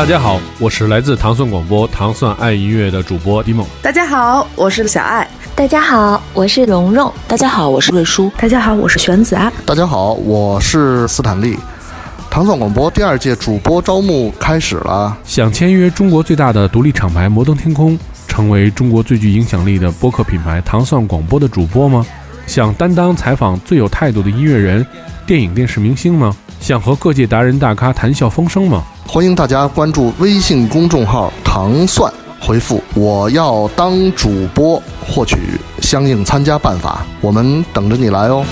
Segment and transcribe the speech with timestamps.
[0.00, 3.66] 大家好，我是来自糖蒜广播糖蒜爱音乐的主播 Dimo。
[3.82, 5.28] 大家好，我是小爱。
[5.54, 7.12] 大家好，我是蓉蓉。
[7.28, 8.32] 大家好，我是瑞舒。
[8.38, 9.52] 大家好，我是玄子啊。
[9.66, 11.58] 大家好，我是斯坦利。
[12.30, 22.06] 糖蒜广播第二届主播招募开始了，想签约中国最大的独立厂牌摩登天空，成为中国最具影响力的播客品牌糖蒜广播的主播吗？
[22.46, 24.84] 想担当采访最有态度的音乐人、
[25.26, 26.34] 电影电视明星吗？
[26.60, 28.84] 想和各界达人大咖谈笑风生吗？
[29.06, 35.36] 欢迎大家关注微信公众号“糖蒜”，回复“我要当主播”获取
[35.80, 38.44] 相应参加办法，我们等着你来哦。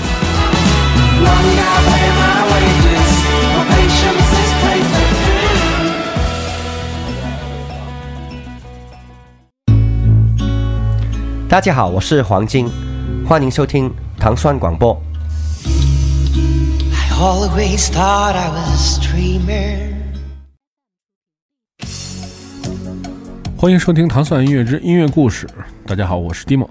[11.47, 12.67] 大家好，我是黄金，
[13.25, 13.89] 欢迎收听
[14.19, 14.99] 糖蒜广播。
[17.19, 19.93] Always thought I was a streamer.
[23.57, 25.45] 欢迎收听糖蒜音乐之音乐故事。
[25.85, 26.65] 大家好，我是 Dimo。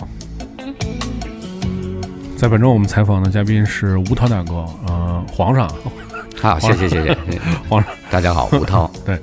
[2.39, 5.71] 在本周我们采访的嘉宾是吴涛大哥，呃，皇上。
[6.41, 7.15] 好，谢谢谢谢，
[7.69, 8.91] 皇上，大家好，吴涛。
[9.05, 9.21] 对，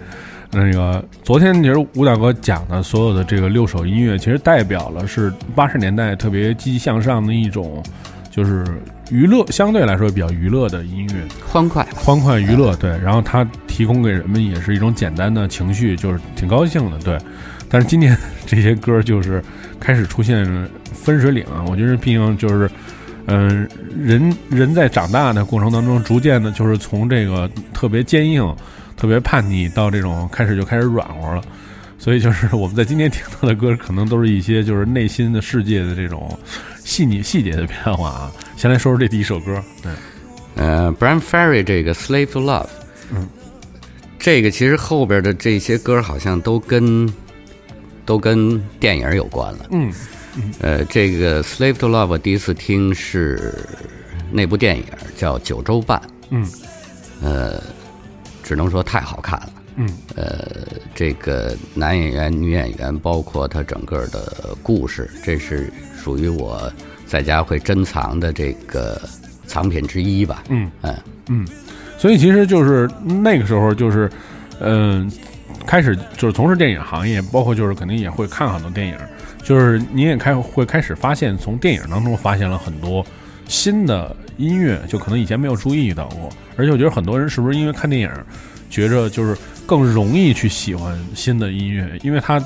[0.52, 7.82] 那个昨天其实吴大哥讲的所有的这个六首音乐，其实代表了是八十年代特别积极向上的一种，
[8.30, 8.64] 就是
[9.12, 12.76] 娱乐，相对来说比较娱乐的音乐，欢快，欢快娱乐。
[12.76, 17.00] 对，然后它提供给人们也是一种简单的情绪，就是挺高兴的。
[17.00, 17.18] 对，
[17.70, 19.44] 但是今年这些歌就是
[19.80, 20.46] 开始出现
[20.94, 22.70] 分水岭啊，我觉得毕竟就是。
[23.28, 23.68] 嗯，
[24.00, 28.56] 人人在长大的过程当中，逐渐的，就是从这个特别坚硬、
[28.96, 31.42] 特别叛逆，到这种开始就开始软和了。
[31.98, 36.38] 所以，就是我们在今天听到的歌，可能都是一些就是内心的世界的这种
[36.86, 38.32] 细腻细节的变化啊。
[38.56, 39.92] 先来说说这第一首歌，对，
[40.56, 42.64] 呃，Brian Ferry 这个《Slave to Love》，
[43.12, 43.28] 嗯，
[44.18, 47.14] 这个其实后边的这些歌好像都跟
[48.06, 49.92] 都跟电影有关了，嗯。
[50.60, 53.58] 呃，这个《Slave to Love》我第一次听是
[54.32, 54.84] 那部电影
[55.16, 55.98] 叫《九州半》，
[56.30, 56.46] 嗯，
[57.22, 57.64] 呃，
[58.44, 60.48] 只能说太好看了，嗯，呃，
[60.94, 65.72] 这个男演员、女演员，包括他整个的故事，这是
[66.02, 66.72] 属于我
[67.06, 69.02] 在家会珍藏的这个
[69.46, 70.96] 藏品之一吧，嗯嗯
[71.28, 71.48] 嗯，
[71.98, 74.10] 所以其实就是那个时候就是，
[74.60, 75.12] 嗯、
[75.66, 78.96] 开始就是从事电影行业，包括就是肯定也会看很多电影。
[79.44, 83.06] 就是你也开会开始发现，从电影当中发现了很多
[83.48, 86.32] 新的音乐，就可能以前没有注意到过。
[86.56, 88.10] 而且我觉得很多人是不是因为看电影，
[88.76, 92.44] 觉着就是更容易去喜欢新的音乐，因为它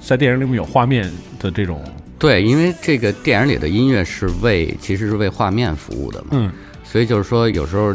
[0.00, 1.84] 在电影里面有画面的这种。
[2.18, 6.50] 对，因为这个电影里的音乐是为其实是为画面服务的嘛，嗯，
[6.82, 7.94] 所以就是说有时候。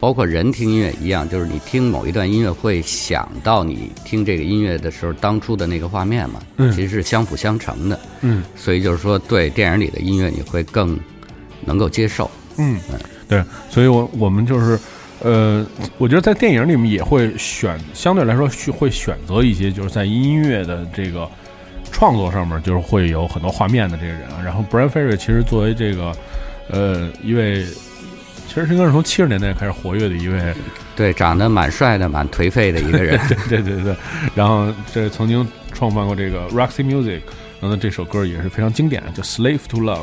[0.00, 10.98] 包括人听音乐一样，就是你听某一段音乐会想到你听这个音乐的时候当初的那个画面嘛，嗯，其实是相辅相成的，嗯，所以就是说对电影里的音乐你会更
[11.66, 12.80] 能够接受，嗯，
[13.28, 14.78] 对，所以我我们就是，
[15.22, 15.66] 呃，
[15.98, 21.28] 我觉得在电影里面也会选，相对来说会选择一些就是在音乐的这个
[21.92, 26.12] 创作上面就是会有很多画面的这个人，然后 Brian Ferry 其实作为这个
[26.68, 27.64] 呃一位。
[28.52, 30.52] 其实应该是从七十年代开始活跃的一位，
[30.96, 33.16] 对，长得蛮帅的、蛮颓废的一个人，
[33.48, 33.94] 对对对对。
[34.34, 37.20] 然后这曾经创办过这个 Roxy Music，
[37.60, 39.98] 然后这首歌也是非常经典，叫《Slave to Love》。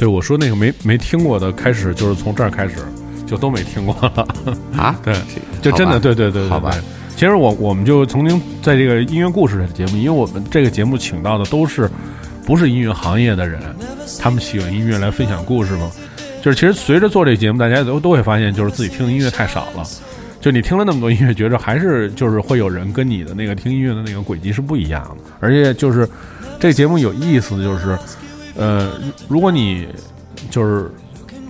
[0.00, 2.76] 对我说那个没没听过的，开始就是从这儿开始，
[3.26, 4.26] 就都没听过了。
[4.74, 5.14] 啊，对，
[5.60, 6.74] 就真的对对对对好吧。
[7.14, 11.86] 其实我我们就曾经在这个音乐故事的节目，因为我们这个节目请到的都是
[12.46, 13.60] 不是音乐行业的人，
[14.18, 15.90] 他们喜欢音乐来分享故事嘛。
[16.40, 19.84] 就是其实随着做这个节目，大家都都会发现，就是自己听的音乐太少了。
[20.40, 25.30] 就你听了那么多音乐，觉着还是就是会有人跟你的那个听音乐的那个轨迹是不一样的。
[25.40, 26.08] 而且就是
[26.58, 27.98] 这节目有意思的就是，
[28.56, 28.92] 呃，
[29.28, 29.88] 如果你
[30.50, 30.90] 就是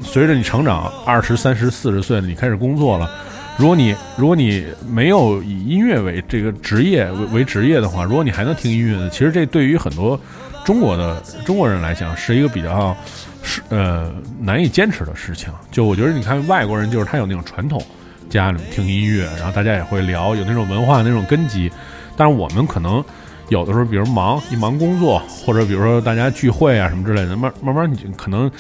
[0.03, 3.11] 随着你成长，二十三十四十岁，你开始工作了。
[3.57, 10.19] 如果你如果你没有以音乐为这个职业为职业的话，如果你还能听音乐，其实这对于很多
[10.65, 12.97] 中国的中国人来讲是一个比较
[13.43, 15.53] 是呃难以坚持的事情。
[15.71, 17.83] 就我觉得，你看外国人就是他有那种传统，
[18.31, 21.71] 家里听音乐，然后大家也会聊，有那种文化那种根基。
[22.17, 23.05] 但是我们可能
[23.51, 28.51] 有的时候，比如忙一忙工作，或者比如说大家聚会啊什么之类的，慢慢慢你可能，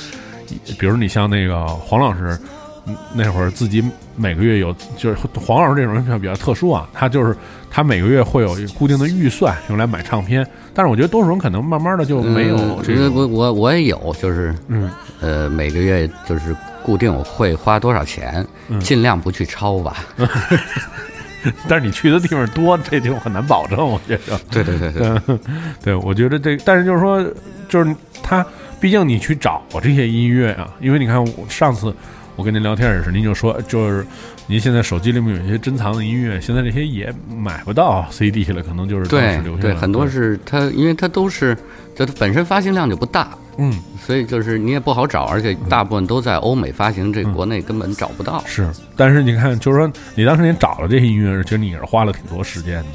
[0.79, 2.39] 比如你像那个黄老师。
[2.87, 3.85] 嗯那会儿自己
[4.17, 7.37] 每个月有，就是黄老师这种人比较特殊啊，他就是
[7.71, 10.45] 他每个月会有一个固定的预算用来买唱片，
[10.75, 19.99] 但是我觉得多数人可能慢慢的就没有这种，嗯我我我也有，就是嗯呃每个月就是固定我会花多少钱，嗯尽量不去超吧。
[21.69, 24.39] 但是你去的地方多，这就很难保证，我觉得。
[24.51, 25.41] 对对对对，嗯，
[25.83, 27.25] 对，我觉得这，但是就是说，
[27.69, 28.45] 就是他，
[28.81, 31.95] 毕竟你去找这些音乐啊，因为你看，我上次
[32.37, 34.07] 我跟您聊天也是，您就说，就是
[34.51, 41.57] 您现在手机里面有一些珍藏的音乐，现在这些也买不到 CD 了，可能就是对对，很多是它，因为它都是，
[41.95, 43.73] 就它本身发行量就不大，嗯。
[44.05, 47.33] 所以就是你也不好找，而且大部分都在欧美发行，这嗯。
[47.33, 48.43] 国内根本找不到。
[48.45, 52.89] 是，但是你看，就是说你当时你找了这些音乐，其实你也是花了挺多时间的，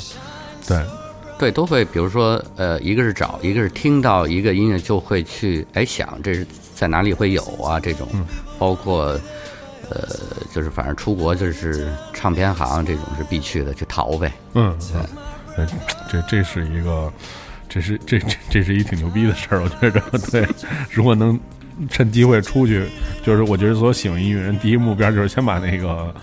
[0.68, 0.78] 对，
[1.40, 6.46] 对，都会，比如说，呃，一个是找，一个是听到一个音乐就会去，哎，想这是
[6.76, 7.80] 在哪里会有啊？
[7.80, 8.26] 这种，嗯。
[8.60, 9.18] 包括，
[9.90, 10.08] 呃，
[10.54, 14.32] 就是反正出国就是唱片行这种是必去的，去淘呗。
[14.54, 14.76] 嗯，
[15.56, 15.66] 对，
[16.10, 17.12] 这这是一个，
[17.70, 20.02] 这是这这这是一挺牛逼的事儿，我觉着。
[20.32, 20.48] 对，
[20.90, 21.40] 如果能
[21.90, 22.88] 趁机会出去，
[23.24, 26.14] 就是我觉得所有喜欢音乐人第一目标就是先把那个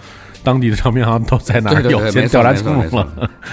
[0.42, 3.04] 当地的唱片行都在哪儿有，先调查清楚。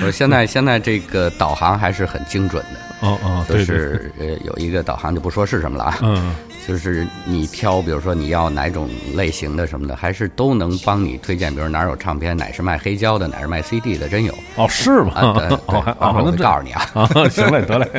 [0.03, 6.35] 我现在现在这个导航还是很精准的，哦哦，就是呃有一个导航就不说是什么了啊，嗯
[6.67, 15.13] 就是你挑，比如说你要哪种类型的什么的，还是都能帮你推荐，比如哪儿有唱片，哪是卖黑胶的，哪是卖 CD 的，真有哦是吗？
[15.15, 15.33] 啊。
[15.33, 16.89] 对 我会啊那这告诉你啊。
[16.93, 17.89] 啊，行嘞，得嘞，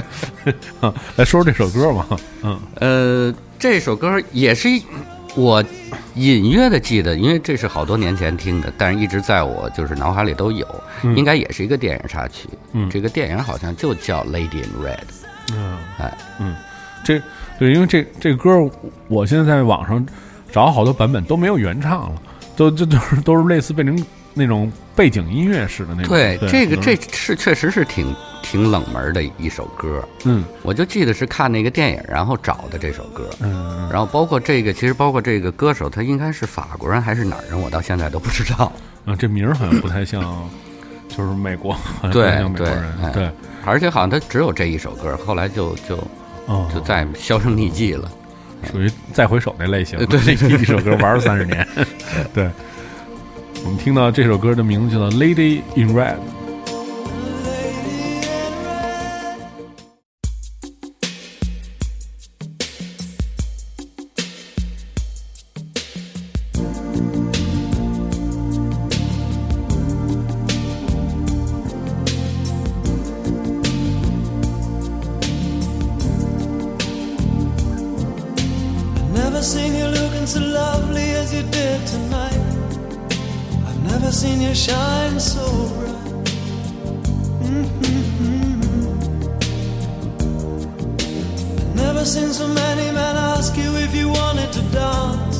[0.80, 2.06] 啊，来说说这首歌吧。
[2.42, 4.82] 嗯呃，这首歌也是一
[5.40, 5.64] 我
[6.14, 10.66] 隐约的记得，因为这是好多年前听的，但是一直在我就是脑海里都有，
[11.02, 12.48] 嗯应该也是一个电影插曲。
[12.72, 14.96] 嗯这个电影好像就叫《Lady in Red》。
[15.54, 16.54] 嗯哎，嗯，
[17.02, 17.20] 这
[17.58, 18.70] 对，因为这这歌，
[19.08, 20.04] 我现在在网上
[20.52, 22.22] 找好多版本都没有原唱了，
[22.56, 24.04] 都这都是都是类似变成
[24.34, 26.08] 那种背景音乐似的那种。
[26.08, 30.02] 对，这个这是确实是挺挺冷门的一首歌。
[30.24, 33.28] 嗯我就记得是看那个电影，然后找的这首歌。
[33.40, 38.72] 嗯然后包括这个，其实包括这个歌手，他应该是法国人还是哪儿人，我到现在都不知道。
[39.04, 40.22] 啊，这名儿好像不太像，
[41.08, 42.94] 就是美国，好像不对太像美国对人。
[43.02, 43.30] 哎对，
[43.64, 45.96] 而且好像他只有这一首歌，后来就就
[46.46, 48.10] 哦，就再销声匿迹了。
[48.70, 49.98] 属于再回首那类型。
[50.04, 51.66] 对一首歌玩了三十年。
[52.34, 52.50] 对，
[53.64, 56.14] 我们听到这首歌的名字叫做《Lady in Red》。
[92.10, 95.38] Seen so many men ask you if you wanted to dance.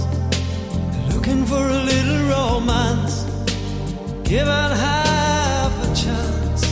[1.13, 3.25] Looking for a little romance,
[4.23, 6.63] given half a chance.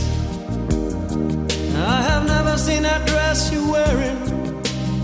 [1.75, 4.19] I have never seen that dress you're wearing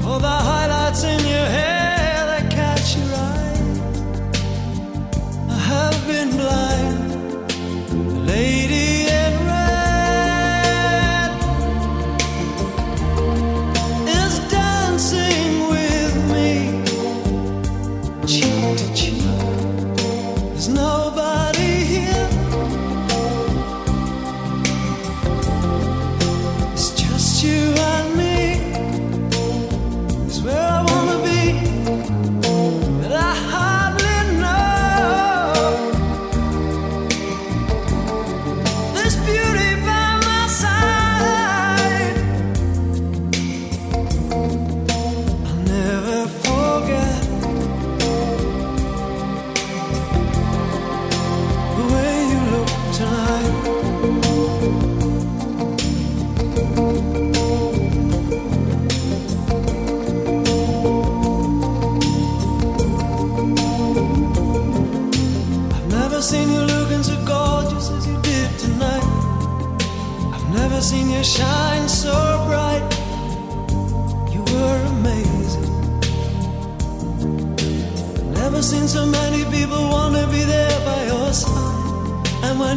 [0.05, 3.59] all the highlights in your hair that catch your eye.
[5.55, 6.94] I have been blind,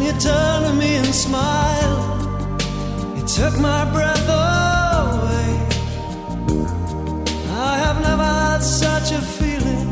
[0.09, 1.99] you turn to me and smile,
[3.19, 5.51] it took my breath away.
[7.51, 9.89] I have never had such a feeling,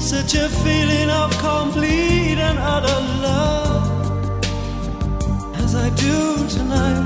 [0.00, 3.84] such a feeling of complete and utter love
[5.62, 7.05] as I do tonight.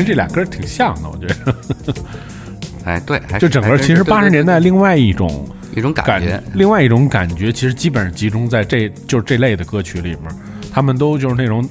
[0.00, 1.94] 实这俩歌挺像的，我觉得，
[2.84, 10.30] 哎，对，就整个其实八十年代另外一种一种感感觉，另外一种感觉，其实基本上集中在这就是这类的歌曲里面，
[10.72, 11.68] 他们都就是那种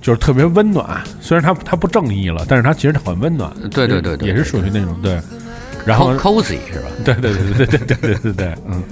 [0.00, 5.20] 就是特别温暖，虽然他他不正义了，但是他其实很温暖，对对对对也是属于那种对，
[5.86, 6.88] 然后 Co- cozy 是吧？
[7.04, 8.82] 对对对对对对对对对，嗯，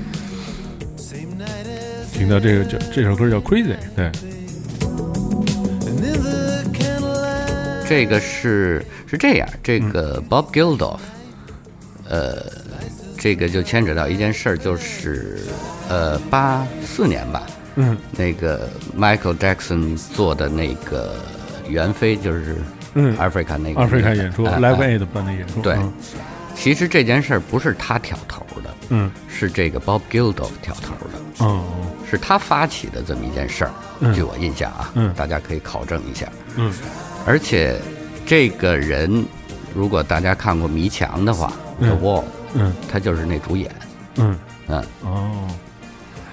[2.12, 4.10] 听到这个就这首歌叫 Crazy，对，
[7.92, 10.96] 这个是是这样，这个 Bob Geldof，
[12.08, 12.42] 呃，
[13.18, 15.40] 这个就牵扯到一件事儿，就是
[15.90, 17.42] 呃八四年吧，
[17.74, 17.94] 嗯。
[18.16, 18.66] 那个
[18.98, 21.16] Michael Jackson 做的那个
[21.68, 22.56] 袁飞，就是
[22.94, 23.14] 嗯。
[23.18, 25.74] Africa 那个阿非卡演出哎，Live 哎 Aid 办的演出，对。
[25.74, 25.92] 嗯。
[26.54, 29.12] 其实这件事儿不是他挑头的，嗯。
[29.28, 31.20] 是这个 Bob Geldof 挑头的。
[31.40, 31.62] 嗯
[32.10, 34.14] 是他发起的这么一件事儿，嗯。
[34.14, 35.12] 据我印象啊，嗯。
[35.14, 36.26] 大家可以考证一下。
[36.56, 36.72] 嗯
[37.26, 37.76] 而且
[38.26, 39.24] 这个人，
[39.74, 41.88] 如果大家看过《迷墙》的话，嗯。
[41.88, 42.20] The Wall》，
[42.54, 42.72] 嗯。
[42.90, 43.70] 他就是那主演。
[44.16, 44.36] 嗯。
[44.68, 45.48] 嗯，哦，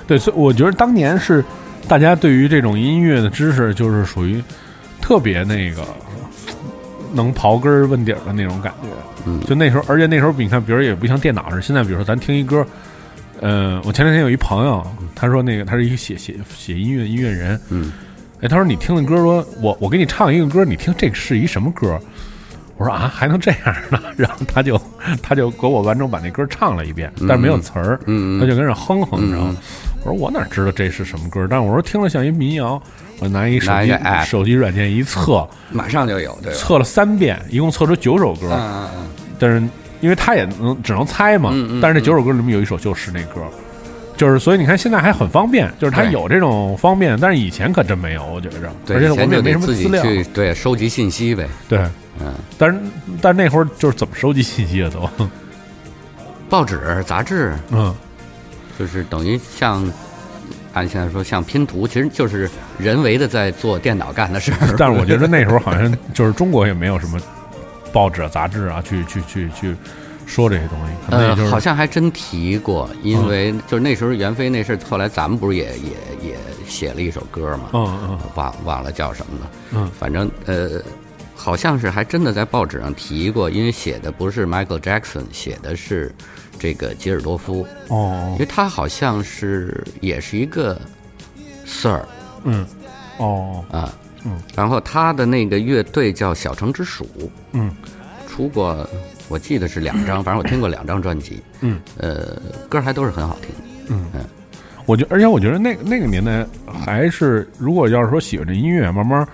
[0.07, 1.43] 对，所以我觉得当年是
[1.87, 4.41] 大家对于这种音乐的知识，就是属于
[5.01, 5.83] 特别那个
[7.13, 8.87] 能刨根儿问底儿的那种感觉。
[9.25, 9.41] 嗯。
[9.41, 12.65] 就那时候，而且那时候你看，比如也不像电脑似的，现在比如说咱听一歌，
[13.41, 17.91] 呃，我前两天有一朋友，他说那个他是一个写写写音乐音乐人，嗯，
[18.41, 21.99] 哎，他说你听的歌，说我我给你唱一个歌，你听这是一什么歌？
[22.77, 23.59] 我说啊，还能这样
[23.91, 23.99] 呢？
[24.15, 24.79] 然后他就
[25.21, 29.57] 他就给我完整把那歌唱了一遍，但是没有词儿，嗯嗯他就跟着哼哼，你知道吗嗯？
[30.05, 31.45] 我说我哪知道这是什么歌？
[31.49, 32.81] 但是我说听了像一民谣，
[33.19, 36.53] 我拿一手机一手机软件一测，马上就有，对？
[36.53, 39.61] 测了三遍，一共测出九首歌，嗯嗯但是
[39.99, 43.41] 因为他也能只能猜嘛，嗯嗯但是这九首歌里面有一首就是那歌，
[44.19, 50.03] 就是所以你看现在还很方便，就是它有这种方便，但是以前可真没有，我觉着，对，而且我们也没什么资料，
[50.33, 51.47] 对收集信息呗。
[51.69, 51.79] 对，
[52.19, 52.77] 嗯，但是
[53.21, 55.29] 但是那会儿就是怎么收集信息啊都，
[56.49, 57.95] 报纸、杂志，嗯，
[58.77, 59.89] 就是等于像
[60.73, 64.75] 按现在说像拼图，其实就是人为的在做电脑干的事儿。
[64.77, 67.17] 但是我觉得那时候好像 就是中国也没有什么
[67.93, 69.75] 报纸、啊、杂志啊，去去去去
[70.29, 76.37] 说这些东西，可能也呃就，是、好像还真提过，因为就是那时候袁飞那事儿，后来咱们不是也也也
[76.67, 78.19] 写了一首歌嘛，嗯嗯。
[78.35, 79.91] 忘忘了叫什么了，嗯。
[79.99, 80.79] 反正呃，
[81.35, 86.13] 好像是还真的在报纸上提过，因为写的不是 Michael Jackson，写的是
[86.59, 88.29] 这个吉尔多夫，哦。
[88.33, 90.79] 因为他好像是也是一个
[91.65, 92.05] Sir
[92.43, 92.65] 嗯
[93.17, 93.91] 哦啊，
[94.23, 97.07] 嗯，然后他的那个乐队叫小城之鼠，
[97.53, 97.75] 嗯。
[98.27, 98.87] 出过
[99.29, 103.49] 我记得是两张，反正我听过两张专辑，嗯呃，歌还都是很好听。
[103.87, 104.05] 嗯，
[104.85, 109.27] 我觉而且我觉得那个那个年代还是，如果要是说喜欢这音乐，慢慢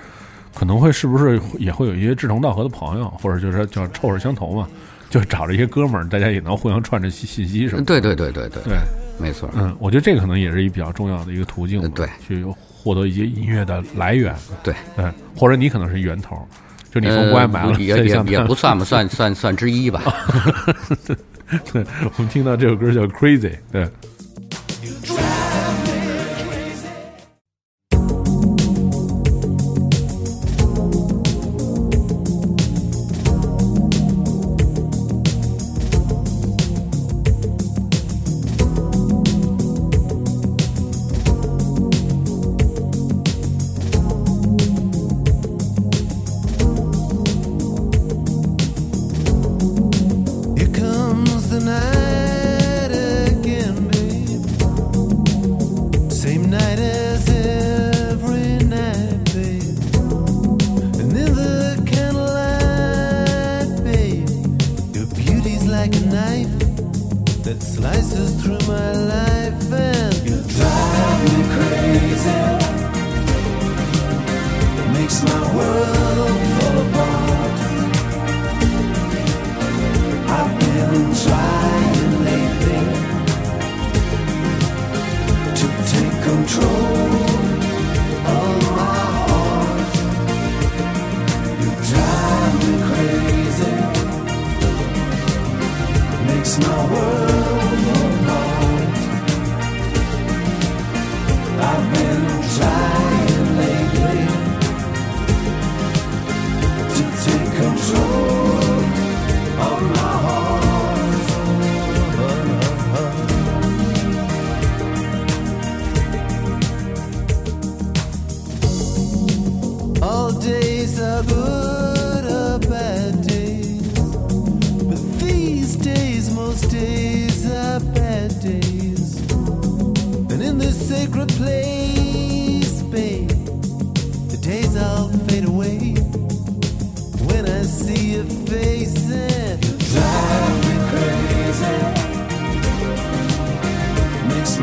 [0.53, 4.67] 可能会是不是也会有一些志同道合的朋友，或者就是叫臭味相投嘛，
[5.09, 7.85] 就找着一些哥们儿，大家也能互相串着信信息什么的。
[7.85, 8.77] 对对对对对，对，
[9.19, 9.49] 没错。
[9.53, 14.35] 嗯，我觉得这个可能也是一比较重要的一个途径对去获得一些音乐的来源。
[14.63, 16.37] 对，嗯，或者你可能是源头，
[16.95, 20.01] 就你从国外买了，呃也也也不算吧， 算算算之一吧。
[21.73, 21.85] 对，
[22.17, 23.85] 我们听到这首歌叫《Crazy》，对。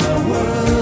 [0.03, 0.82] the world.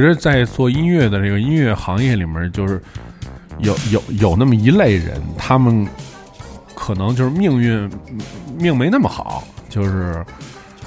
[0.00, 2.80] 觉得在做音乐的这个音乐行业里面，就是
[3.58, 5.86] 有有有那么一类人，他们
[6.74, 7.90] 可能就是命运
[8.56, 10.24] 命没那么好，就是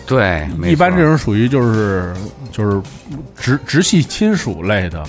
[0.08, 2.14] 对，一般这种属于就是
[2.52, 2.82] 就是
[3.36, 5.04] 直直系亲属类的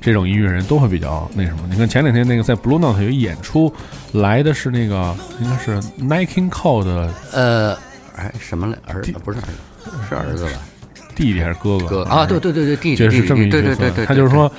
[0.00, 1.58] 这种音乐人都会比较那什么。
[1.68, 3.72] 你看前两天那个在 Blue Note 有演出，
[4.12, 7.76] 来的是那个应该是 Nike Cole 的呃，
[8.16, 8.78] 哎，什么来？
[8.86, 10.52] 儿子不是儿子，是儿子吧？
[11.18, 11.86] 弟弟还是哥哥？
[11.86, 14.50] 哥啊，对对对对，弟弟就是这么一个角色对对对，他就是说，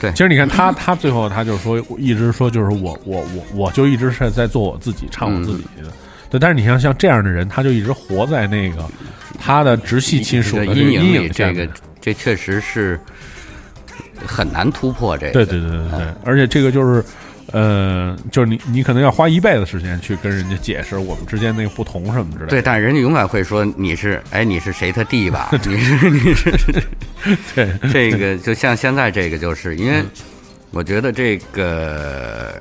[0.00, 5.64] 对其实你看他，他最后他就是说，一直说就是我我我我就一直是在做我自己，唱我自己。
[6.28, 8.84] 对，但是你像像这样的人，他就一直活在那个
[9.38, 13.00] 他的直系亲属的阴阴影里，影下这个这确实是
[14.26, 15.32] 很难突破这个。
[15.32, 17.02] 对对对对对，而且这个就是，
[17.52, 22.50] 呃，就是你你可能要花一辈子时间去跟人家解释我们之间那个不同什么之类的。
[22.50, 25.48] 对，但是人家永远会说你是哎你是谁他弟吧？
[25.66, 26.52] 你是你是
[27.54, 30.02] 对 这个就像现在这个，就是因为
[30.70, 32.60] 我觉得这个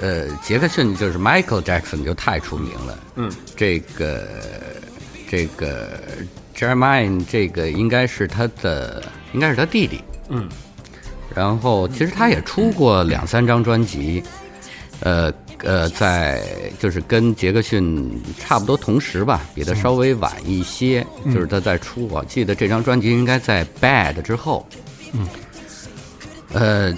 [0.00, 4.26] 呃杰克逊就是 Michael Jackson 就太出名了，嗯，这个
[5.30, 6.00] 这个
[6.56, 10.48] Jermaine 这个应该是他的应该是他弟弟，嗯，
[11.36, 14.22] 然后其实他也出过两三张专辑，
[15.00, 15.30] 呃
[15.62, 16.42] 呃，在
[16.78, 21.06] 就是跟杰克逊差不多同时吧，比他稍微晚一些。
[21.26, 24.66] 就是他在出，我记得这张专辑应该在《Bad》之后。
[25.12, 25.28] 嗯，
[26.52, 26.94] 呃，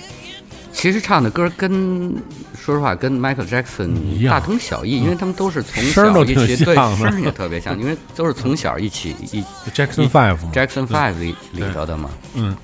[0.73, 2.15] 其实唱的歌跟
[2.57, 4.39] 说实话跟 Michael Jackson 样。
[4.39, 9.43] 大同小异，因为他们都是从小一起，对声儿也特别像， 因为都是从小一起一
[9.75, 10.51] Jackson Five 嘛。
[10.53, 12.11] Jackson Five 里里头的嘛。
[12.35, 12.57] 嗯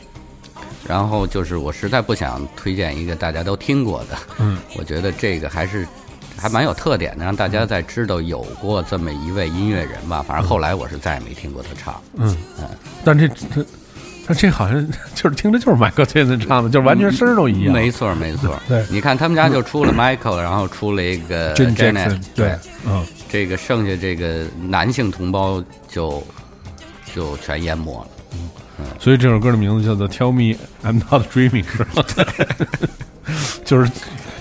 [0.87, 5.87] 然后就是我实在不想推荐一个大家都听过的，嗯，我觉得这个还是
[6.37, 10.23] 还蛮有特点的，让大家再知道有过这么一位音乐人吧。
[10.27, 12.01] 反正后来我是再也没听过他唱。
[12.17, 12.37] 嗯，
[13.05, 13.65] 但这这
[14.27, 17.73] 但这好像就是听着就是迈克尔·杰克逊唱的，就是完全声儿都一样。
[17.73, 18.59] 没错，没错。
[18.69, 22.55] 对你看他们家就出了 Michael，然后出了一个 Janet，对，
[22.87, 26.23] 嗯，这个剩下这个男性同胞就
[27.15, 28.09] 就全淹没了。
[28.99, 32.05] 所以这首歌的名字叫做《Tell Me I'm Not Dreaming》，是吧？
[33.65, 33.91] 就是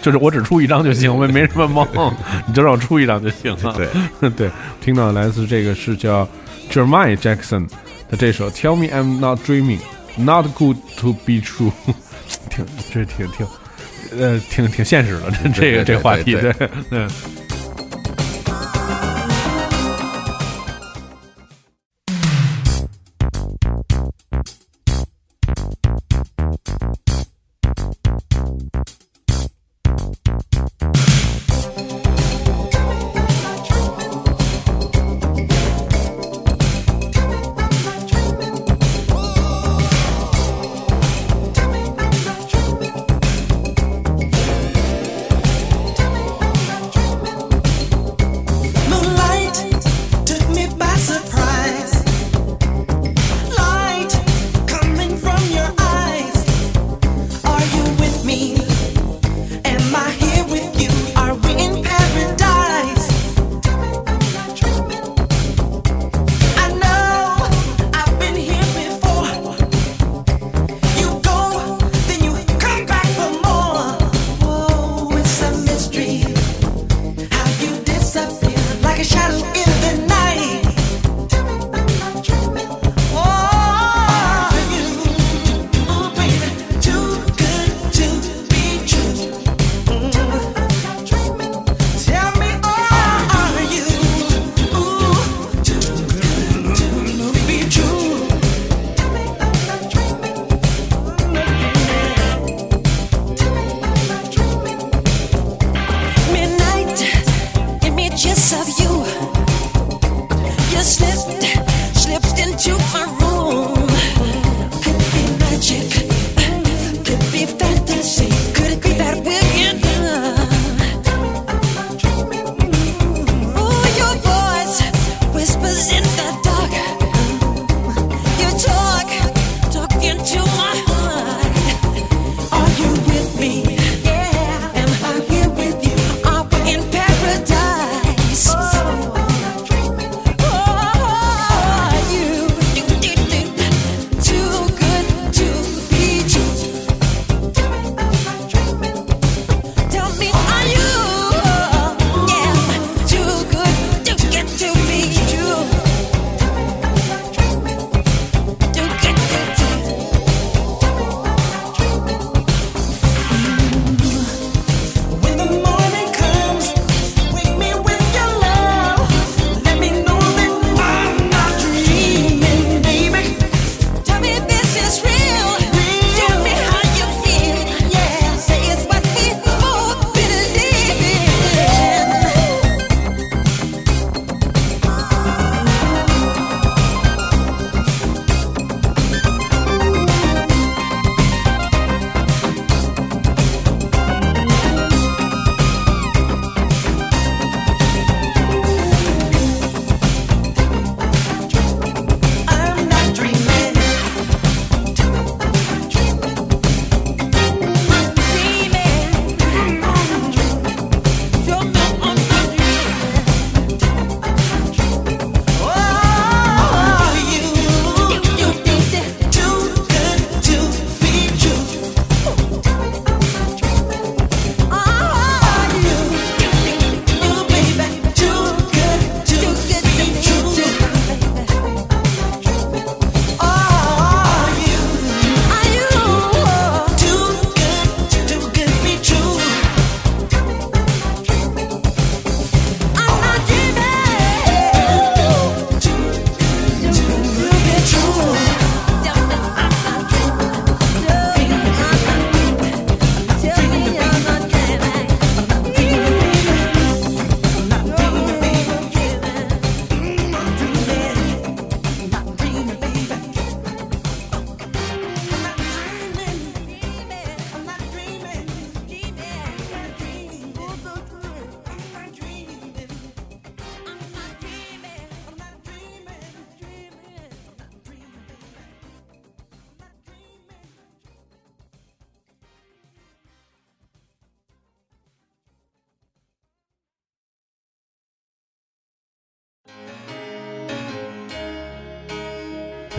[0.02, 2.14] 就是我只出一张就行，我也没什么梦，
[2.48, 3.74] 你就让我出一张就行了。
[4.20, 6.28] 对 对，听到来自这个是叫
[6.70, 7.68] Jermaine Jackson
[8.10, 9.80] 的这首《Tell Me I'm Not Dreaming》
[10.22, 11.72] ，Not Good to Be True，
[12.50, 13.48] 挺这挺挺
[14.20, 17.08] 呃挺挺现实的，这这个这个话题，对对对。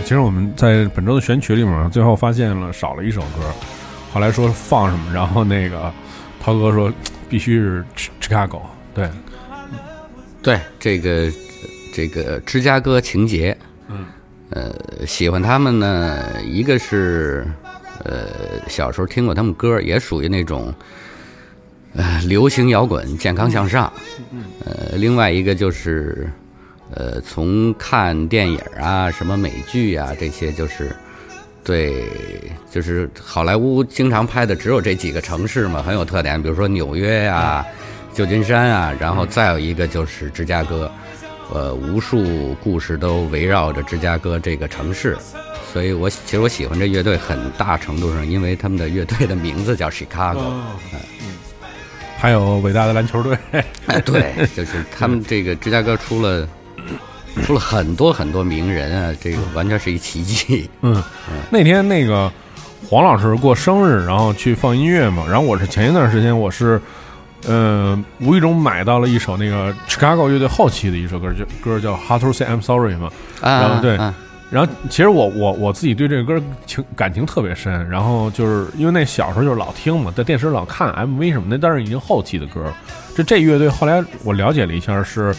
[0.05, 3.41] 其实我们在本周的选曲里面，最后发现了少了一首歌，
[4.13, 5.91] 后来说放什么，然后那个
[6.43, 6.93] 涛哥说
[7.27, 7.83] 必须是
[8.21, 8.61] Chicago，
[8.95, 9.09] 对，
[10.43, 11.33] 对这个
[11.95, 13.57] 这个芝加哥情节，
[13.89, 14.05] 嗯，
[14.51, 17.47] 呃，喜欢他们呢，一个是
[18.05, 18.29] 呃
[18.69, 20.73] 小时候听过他们歌，也属于那种
[21.95, 23.91] 呃流行摇滚、健康向上，
[24.67, 26.31] 呃，另外一个就是
[26.95, 30.95] 呃从看电影啊、什么美剧啊这些，就是
[31.63, 32.05] 对，
[32.71, 37.65] 就是好莱坞经常拍的只有这几个城市嘛，很有特点，比如说纽约啊、
[38.13, 40.91] 旧金山啊，然后再有一个就是芝加哥，
[41.53, 45.17] 呃，无数故事都围绕着芝加哥这个城市，
[45.73, 50.53] 所以我其实我喜欢这乐队，很大程度上因为他们的乐队的名字叫 Chicago，、
[52.19, 53.37] 还有伟大的篮球队，
[53.87, 56.47] 哎，对， 就是他们这个芝加哥出了
[57.43, 60.69] 出了很多很多名人啊，这个完全是一奇迹。
[60.83, 61.03] 嗯，
[61.51, 62.31] 那天那个
[62.89, 66.81] 黄老师过生日，然后去放音乐嘛，然后我是前一段时间我是。
[67.47, 73.11] 呃，无意中买到了一首那个 Chicago 乐队后期的一首歌，就歌叫《to Say I'm Sorry》嘛。
[73.43, 74.15] 然后对，啊
[74.49, 82.73] 然后其实我我我自己对这个歌情感情特别深，然后就是因为那小时候就是老听嘛，在电视老看 MV 什么的，但是已经后期的歌。
[83.15, 85.35] 这这乐队后来我了解了一下是，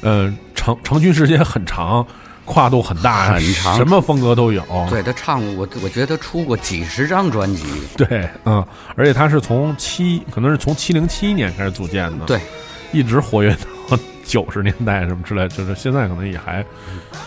[0.00, 0.32] 呃，
[0.64, 2.06] 成成军时间很长，
[2.46, 4.62] 跨度很大，很长什么风格都有。
[4.88, 7.64] 对他唱，我我觉得他出过几十张专辑。
[7.98, 8.64] 对，嗯，
[8.96, 12.40] 而且他是从七，可能是从七零七年开始组建的，对，
[12.92, 13.54] 一直活跃
[13.90, 16.64] 到 九十年代什么之类，就是现在可能也还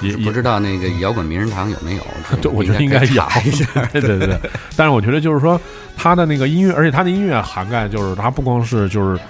[0.01, 2.03] 也也不知道那个摇滚名人堂有没有？
[2.41, 3.65] 对，我觉得应该有查一下。
[3.93, 4.39] 对对对，
[4.75, 5.61] 但是我觉得就是说，
[5.95, 9.21] 他的那个音乐，而且他的音乐涵盖，就是他不光是就是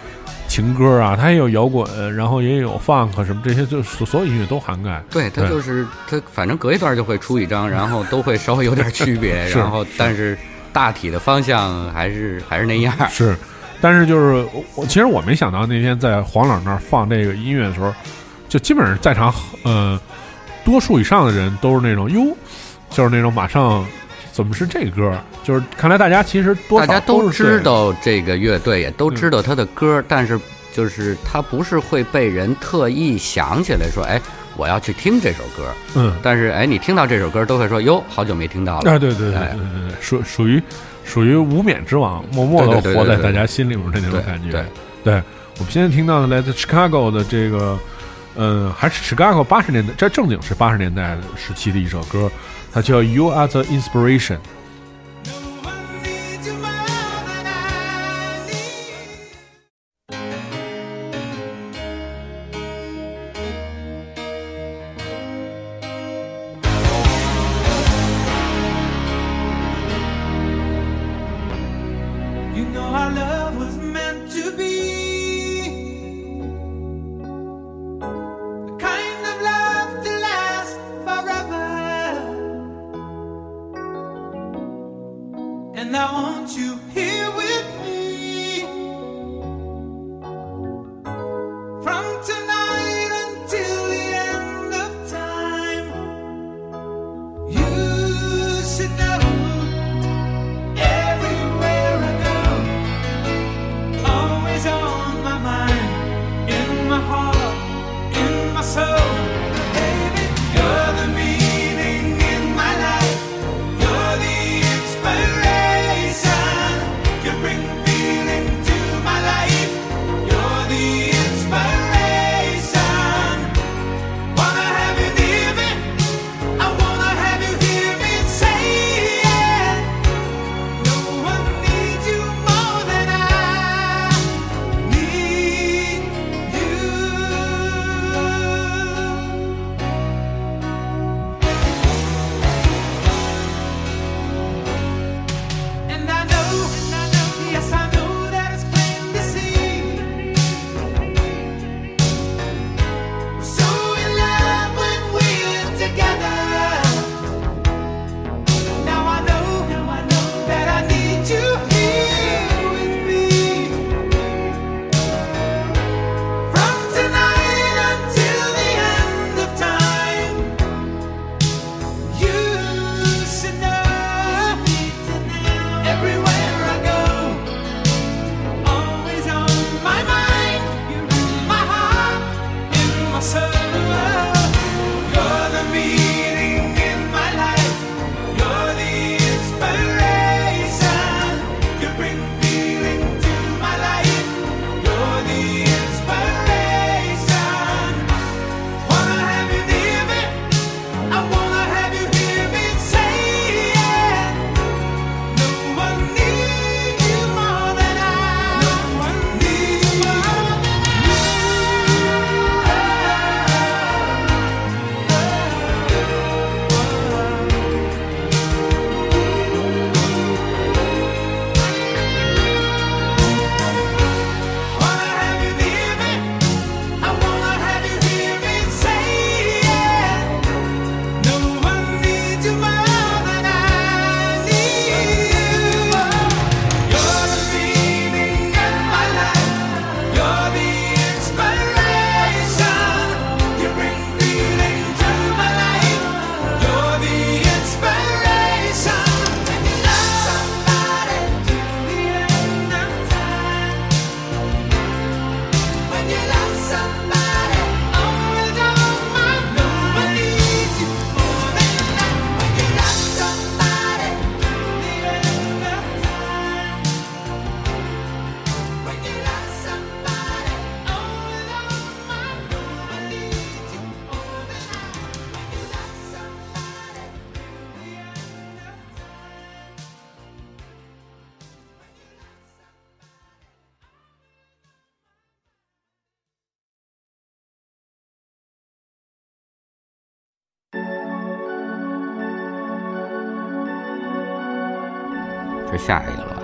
[0.47, 5.03] 情歌啊，他也有摇滚，然后也有 funk 什么这些，就所所有音乐都涵盖。
[5.09, 10.37] 对他就是他，反正隔一段就会出一张，然后都会稍微有点区别， 然后但是
[10.71, 12.93] 大体的方向还是还是那样。
[13.09, 13.35] 是，
[13.81, 17.93] 但是就是我我其实我没想到那天在黄老那儿放这个音乐的时候，
[18.47, 19.33] 就基本上在场
[19.63, 19.99] 呃
[20.63, 22.35] 多数以上的人都是那种哟，
[22.89, 23.85] 就是那种马上
[24.37, 25.17] 怎么是这歌？
[25.43, 30.39] 就是看来大家其实多大家都知道这个乐队，也都知道他的歌，但是
[30.71, 34.21] 就是他不是会被人特意想起来说，哎，
[34.55, 35.73] 我要去听这首歌。
[35.95, 38.91] 嗯，但是哎，你听到这首歌都会说，哟，好久没听到了。
[38.91, 40.61] 啊，对对对对哎对对，属属于
[41.03, 44.51] 属于无冕之王，默默的活在大家心里面的那种感觉。
[44.51, 44.63] 对
[45.03, 45.13] 对
[45.57, 47.75] 我们现在听到的来自 Chicago 的这个，
[48.35, 52.29] 呃，还是 Chicago 八十年代，这正经是八十年代时期的一首歌，
[52.73, 54.39] 它叫 You Are the Inspiration。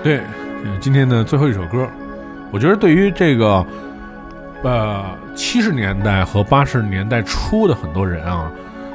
[0.03, 0.19] 对，
[0.65, 1.87] 嗯今天的最后一首歌，
[2.51, 3.65] 我觉得对于这个
[4.63, 8.51] 呃七十年代和八十年代初的很多人啊，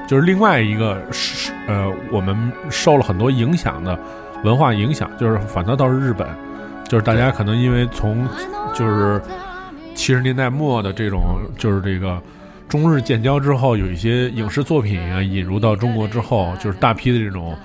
[0.06, 2.36] 就是另外一个是呃我们
[2.68, 3.98] 受了很多影响的
[4.44, 6.28] 文化影响，就是反倒倒是日本，
[6.86, 8.28] 就是大家可能因为从
[8.74, 9.18] 就是
[9.94, 12.20] 七十年代末的这种就是这个。
[12.68, 17.56] 中日建交之后，有一些影视作品啊引入到中国之后，就是大批的这种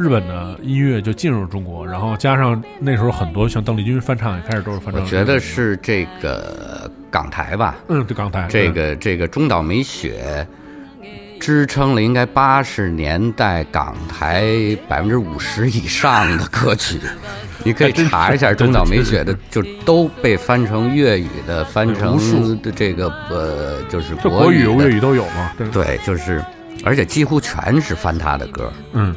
[0.00, 5.02] 日本的音乐就进入中国，然后加上那时候很多像邓丽君翻唱也开始都是翻唱。
[5.02, 10.46] 我觉得是这个港台吧，嗯，对港台这个这个中岛美雪
[11.38, 14.42] 支撑了应该八十年代港台
[14.88, 16.98] 百分之五十以上的歌曲。
[17.62, 25.52] 你可以查一下中岛美雪的，就都被翻成粤语的，翻成的这个呃，就是国语、粤语都有嘛？
[25.70, 26.42] 对，就是，
[26.86, 28.72] 而且几乎全是翻他的歌。
[28.94, 29.14] 嗯，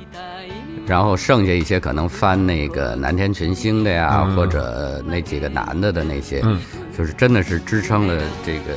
[0.87, 6.59] 然后剩下一些可能翻那个南天群星的呀，或者那几个男的的那些，嗯，
[6.97, 8.73] 就是真的是支撑了这个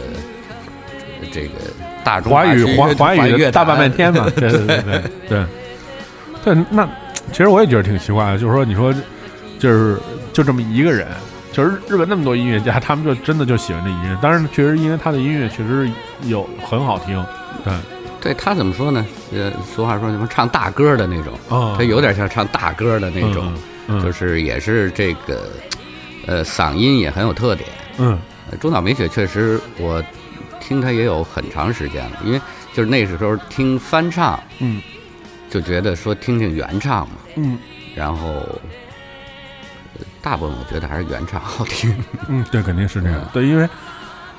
[1.33, 1.53] 这个
[2.05, 4.31] 大中华语华华语乐大半半天嘛。
[4.37, 5.45] 对对对对对
[6.55, 6.65] 对。
[6.71, 6.89] 那
[7.33, 8.95] 其实我也觉得挺奇怪的，就是说你说。
[9.59, 9.99] 就是
[10.35, 11.09] 就这么一个人，
[11.51, 14.15] 就是日本那么多音乐家，他们就真的就喜欢这音乐。
[14.21, 15.91] 当然，确实因为他的音乐确实
[16.25, 17.25] 有很好听，
[17.65, 17.73] 对，
[18.21, 19.05] 对他怎么说呢？
[19.33, 21.33] 呃，俗话说什么唱大歌的那种，
[21.77, 23.53] 他有点像唱大歌的那种，
[24.03, 25.49] 就是也是这个，
[26.27, 27.69] 呃，嗓音也很有特点。
[27.99, 28.19] 嗯，
[28.61, 30.03] 中岛美雪确实，我
[30.61, 32.41] 听他也有很长时间了，因为
[32.73, 34.83] 就是那时候听翻唱，嗯，
[35.49, 37.59] 就觉得说听听原唱嘛，嗯，
[37.95, 38.43] 然后。
[40.21, 41.97] 大部分我觉得还是原唱好听。
[42.29, 43.21] 嗯，对，肯定是这样。
[43.33, 43.67] 对，因为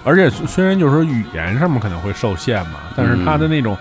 [0.08, 3.78] 而且虽然就是说语言上面可能会受限嘛，但是他的那种，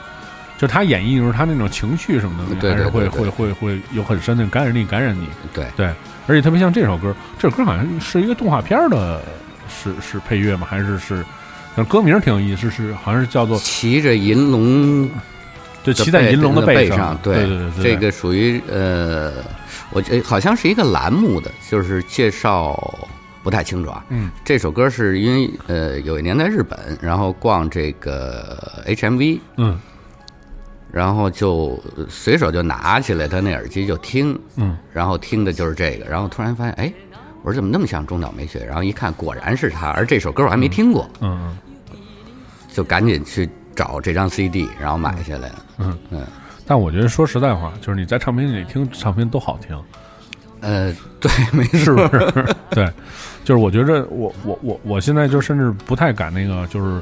[0.58, 5.28] 就他演绎的时候，他那种情绪什么的，还是会会会会有很深的感染力，感染你。
[5.54, 5.86] 对对，
[6.26, 9.22] 而且特别像这首歌，这首歌好像是一个动画片的，
[9.68, 10.66] 是是配乐吗？
[10.68, 11.24] 还是是？
[11.76, 15.08] 但歌名挺有意思，是好像是叫做骑着银龙，
[15.84, 17.16] 就骑在银龙的背上。
[17.22, 19.32] 对对对，这个属于呃。
[19.90, 22.76] 我觉好像是一个栏目的，就是介绍
[23.46, 24.04] 不太清楚啊。
[24.08, 29.78] 嗯，这首歌是因为呃有一年在日本，然后逛这个 HMV，嗯，
[30.90, 36.92] 然后就随手就拿起来他那耳机就听，嗯，然后听的就是这个，然后突然发现，哎，
[37.44, 38.64] 我说怎么那么像中岛美雪？
[38.66, 41.56] 然后一看，果然是他，而这首歌我还没听过，嗯
[41.92, 41.98] 嗯，
[42.72, 46.26] 就赶紧去找这张 CD，然后买下来，嗯嗯。
[46.66, 49.80] 但我觉得说实在话，就是你在唱片里听唱片都好听，
[50.62, 52.56] 呃，对，没是不是？
[52.70, 52.92] 对，
[53.46, 57.00] 就是我觉着我我我我现在就甚至不太敢那个，就是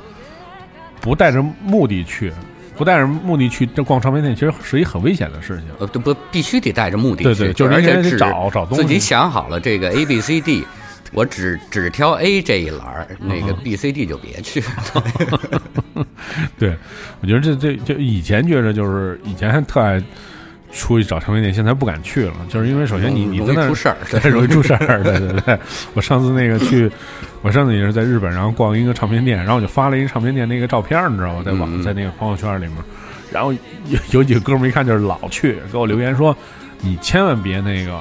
[1.00, 2.30] 不带着目的去，
[2.76, 5.66] 不带着目的去这逛唱片店，其实是一很危险的事情。
[5.78, 10.64] 呃，不，必须得带着目的去，对对，就是而且得找找东西，自己想好了这个 A B C D。
[11.12, 14.60] 我只只挑 A 这一栏那个 B、C、D 就别去。
[16.58, 16.76] 对，
[17.20, 20.02] 我觉得这这就以前觉着就是以前还特爱
[20.74, 25.02] 出去找唱片店，现在不敢去了，就是因为首先你你在那出事儿， 对，容易出事儿。
[25.02, 25.58] 对对对，
[25.94, 26.90] 我上次那个去，
[27.42, 31.42] 我上次也是在日本，然后逛一个唱片店，然后我就发了一个唱片店那个照片，你知道吗？
[31.44, 32.76] 在网在那个朋友圈里面，
[33.30, 36.36] 然后有有几个哥们一看就是老去，给我留言说
[36.82, 37.98] ：“你千万别那个。”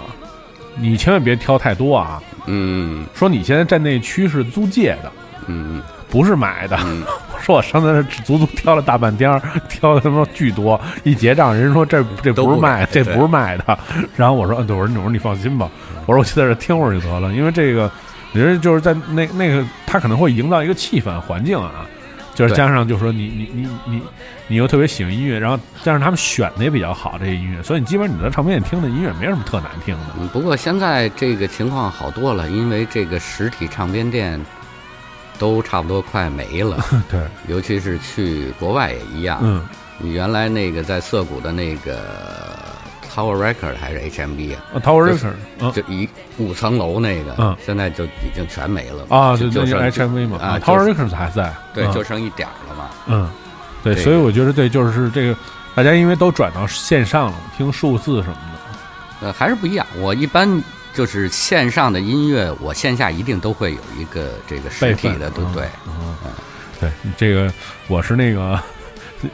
[0.76, 2.19] 你千万别挑太多啊！
[2.47, 5.11] 嗯，说你现在在那区是租借的，
[5.45, 5.80] 嗯，
[6.14, 6.78] 不是买的。
[6.86, 7.01] 嗯、
[7.34, 13.80] 我 说我上那只足足挑了大半天，挑的他妈巨多，一结账人说这这不是卖，这不是卖的。
[14.16, 15.68] 然后我说，对，我说我说你放心吧，
[16.05, 17.89] 我说我就在这听会儿就得了，因为这个，
[18.32, 21.88] 你说就是在那那个，他可能会营造一个气氛环境啊。
[22.36, 24.01] 就是加上，就是说你你你你
[24.47, 30.28] 你又特别喜欢音乐，然后加上他们选的也比较好这些音乐，所以你基本上你在唱片店听的音乐没什么特难听的。
[30.34, 34.43] 不过现在这个情况好多了，因为这个实体唱片店
[35.39, 36.84] 都差不多快没了。
[37.09, 39.39] 对，尤其是去国外也一样。
[39.41, 39.61] 嗯，
[39.97, 41.99] 你原来那个在涩谷的那个
[43.13, 52.89] Tower Record 还是 HMB 啊？Tower Record 就一五层楼那个，嗯，现在就已经全没了啊，就就 HMV 嘛啊，Tower Record 还在，对，就剩一点了嘛。
[53.07, 53.29] 嗯，
[53.84, 55.36] 对，所以我觉得对，就是这个
[55.75, 58.36] 大家因为都转到线上了，听数字什么
[59.21, 59.86] 的，呃，还是不一样。
[59.99, 60.49] 我一般
[60.94, 65.68] 就是线上的音乐，我线下一定都会有一个这个实体的，对不对？
[65.88, 66.16] 嗯，
[66.80, 67.52] 对，这个
[67.88, 68.60] 我是那个。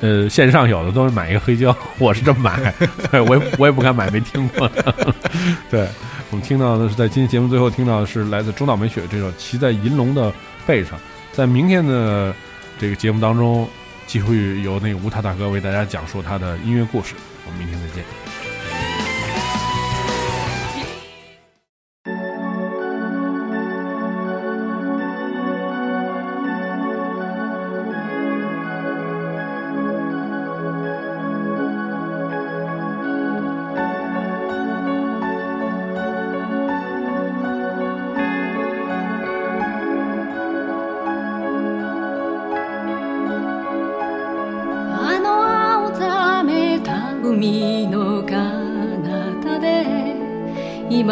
[0.02, 2.72] 呃，线上有的都是买一个黑胶， 我是这么买，
[3.10, 5.16] 对我也我也不敢买没听过的。
[5.68, 5.88] 对
[6.30, 10.32] 我们听到的是在今天节目最后听到的是来自中岛美雪这首《骑在银龙的
[10.68, 10.94] 背上》。
[11.32, 12.32] 在明天的
[12.80, 13.68] 这个节目当中，
[14.06, 17.16] 继续由那个吴塔大哥为大家讲述他的音乐故事。
[17.48, 18.19] 我们明天再见。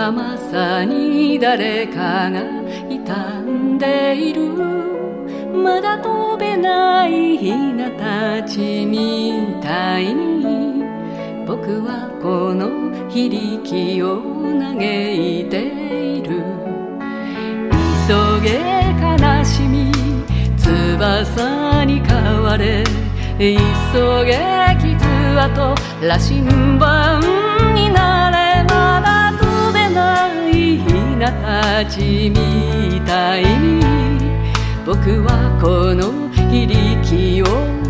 [0.07, 2.39] 今まさに誰かが
[2.87, 4.47] 傷んでいる。
[5.53, 10.81] まだ飛べないヒナたちみたいに。
[11.45, 12.69] 僕はこの
[13.09, 14.21] 非力を
[14.57, 16.41] 嘆いている。
[18.07, 18.61] 急げ
[19.03, 19.91] 悲しみ
[20.55, 22.81] 翼に変われ。
[23.37, 23.43] 急
[24.23, 24.37] げ
[24.79, 24.95] 傷
[25.37, 27.16] 跡羅針盤
[31.31, 33.81] なたちみたいに
[34.85, 37.45] 僕はこの非力を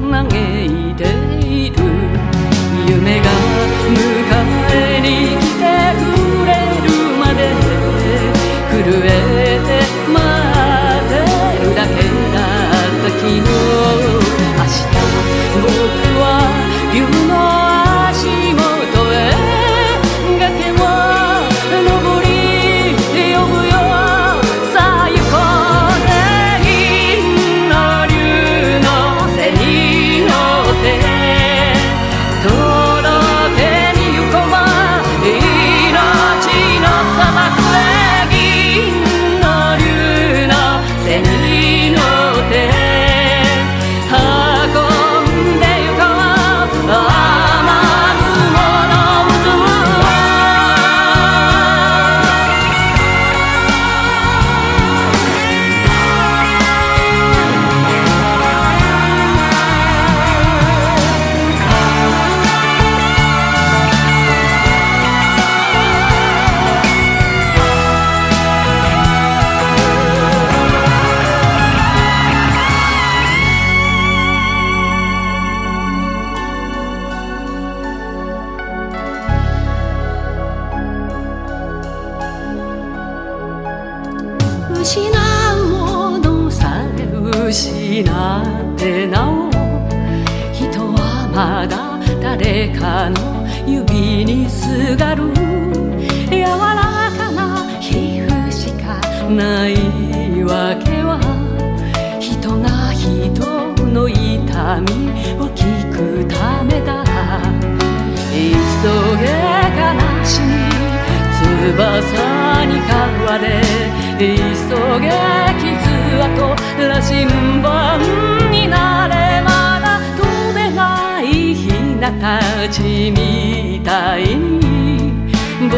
[0.09, 0.25] 嘆
[0.65, 1.03] いて
[1.45, 1.77] いる
[2.89, 3.29] 夢が
[3.93, 4.01] 迎
[4.73, 5.69] えに来て
[6.01, 6.03] く
[6.45, 6.49] れ
[6.81, 7.39] るまで
[8.71, 8.75] 震
[9.05, 9.07] え
[9.61, 9.69] て
[10.09, 11.13] 待って
[11.61, 11.95] るだけ
[12.33, 14.97] だった昨日明日
[15.61, 15.69] 僕
[16.21, 16.25] は
[16.91, 17.26] 竜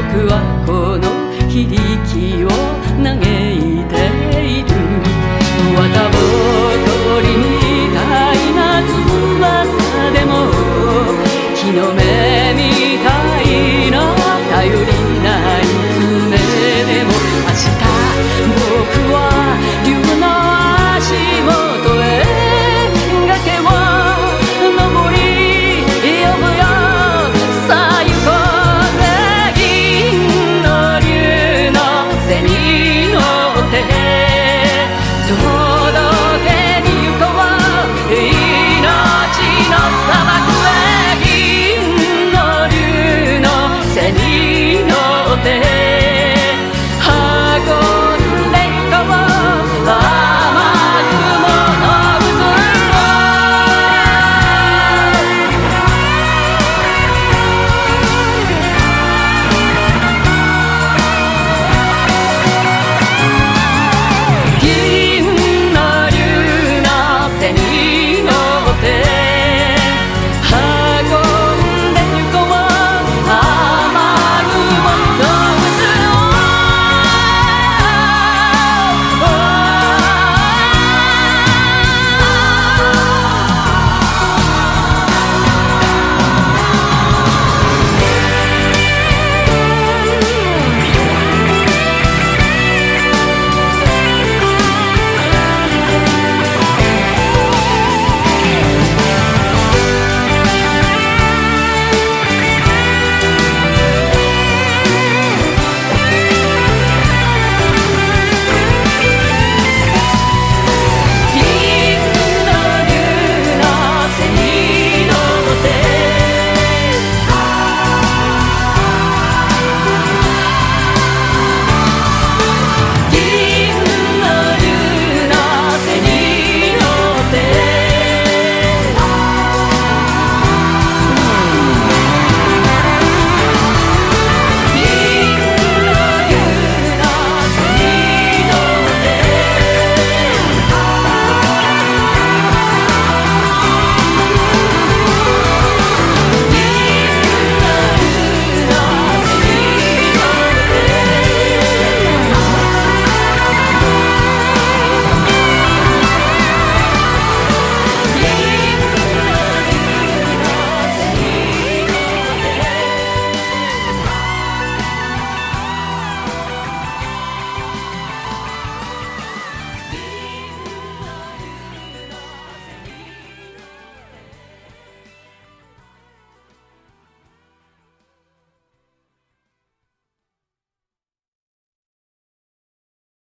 [0.02, 1.76] 僕はこの響
[2.08, 2.48] きを
[3.04, 3.96] 嘆いて
[4.46, 6.19] いる。